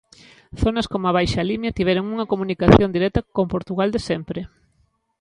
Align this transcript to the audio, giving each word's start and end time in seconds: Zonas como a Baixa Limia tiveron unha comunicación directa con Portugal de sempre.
Zonas 0.61 0.87
como 0.91 1.05
a 1.07 1.15
Baixa 1.17 1.47
Limia 1.49 1.75
tiveron 1.79 2.05
unha 2.13 2.29
comunicación 2.31 2.89
directa 2.95 3.25
con 3.35 3.45
Portugal 3.53 3.89
de 3.95 4.01
sempre. 4.09 4.39